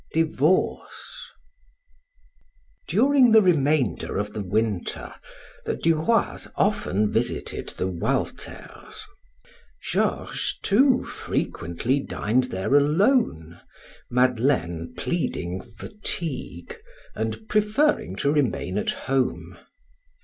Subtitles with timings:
[0.13, 1.31] DIVORCE
[2.87, 5.13] During the remainder of the winter,
[5.65, 9.05] the Du Roys often visited the Walters.
[9.83, 13.61] Georges, too, frequently dined there alone,
[14.09, 16.75] Madeleine pleading fatigue
[17.13, 19.55] and preferring to remain at home.